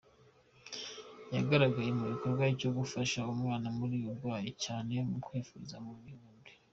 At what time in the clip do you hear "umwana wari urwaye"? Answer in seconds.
3.33-4.49